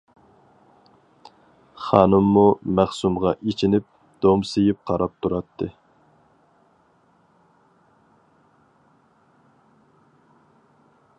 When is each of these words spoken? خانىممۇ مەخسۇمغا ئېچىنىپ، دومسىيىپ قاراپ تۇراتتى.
خانىممۇ 1.87 2.45
مەخسۇمغا 2.79 3.33
ئېچىنىپ، 3.51 3.85
دومسىيىپ 4.25 4.81
قاراپ 4.91 5.13
تۇراتتى. 5.25 5.69